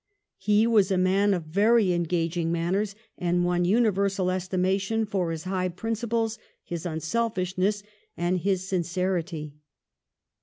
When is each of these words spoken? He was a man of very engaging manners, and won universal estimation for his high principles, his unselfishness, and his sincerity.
He 0.39 0.65
was 0.65 0.89
a 0.89 0.97
man 0.97 1.31
of 1.31 1.43
very 1.43 1.93
engaging 1.93 2.51
manners, 2.51 2.95
and 3.19 3.45
won 3.45 3.65
universal 3.65 4.31
estimation 4.31 5.05
for 5.05 5.29
his 5.29 5.43
high 5.43 5.69
principles, 5.69 6.39
his 6.63 6.87
unselfishness, 6.87 7.83
and 8.17 8.39
his 8.39 8.67
sincerity. 8.67 9.53